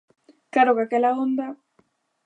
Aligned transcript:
Claro 0.53 0.71
que 0.75 0.83
aquela 0.85 1.15
onda... 1.25 1.47